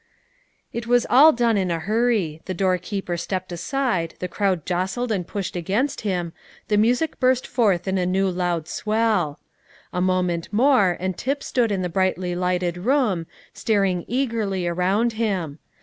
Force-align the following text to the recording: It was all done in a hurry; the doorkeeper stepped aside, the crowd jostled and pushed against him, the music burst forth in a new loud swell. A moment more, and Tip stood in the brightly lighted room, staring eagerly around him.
It 0.73 0.87
was 0.87 1.05
all 1.11 1.31
done 1.31 1.57
in 1.59 1.69
a 1.69 1.77
hurry; 1.77 2.41
the 2.45 2.55
doorkeeper 2.55 3.17
stepped 3.17 3.51
aside, 3.51 4.15
the 4.17 4.27
crowd 4.27 4.65
jostled 4.65 5.11
and 5.11 5.27
pushed 5.27 5.55
against 5.55 6.01
him, 6.01 6.33
the 6.69 6.77
music 6.77 7.19
burst 7.19 7.45
forth 7.45 7.87
in 7.87 7.99
a 7.99 8.05
new 8.07 8.27
loud 8.27 8.67
swell. 8.67 9.39
A 9.93 10.01
moment 10.01 10.51
more, 10.51 10.97
and 10.99 11.15
Tip 11.15 11.43
stood 11.43 11.71
in 11.71 11.83
the 11.83 11.87
brightly 11.87 12.33
lighted 12.33 12.77
room, 12.77 13.27
staring 13.53 14.03
eagerly 14.07 14.65
around 14.65 15.13
him. 15.13 15.59